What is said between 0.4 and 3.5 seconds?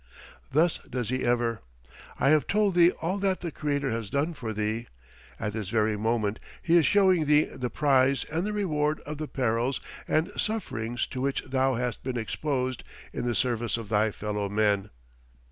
Thus does He ever. I have told thee all that